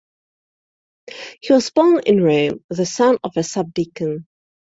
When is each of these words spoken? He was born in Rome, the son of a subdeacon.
He 1.41 1.53
was 1.53 1.69
born 1.69 2.01
in 2.07 2.23
Rome, 2.23 2.65
the 2.69 2.87
son 2.87 3.19
of 3.23 3.37
a 3.37 3.43
subdeacon. 3.43 4.25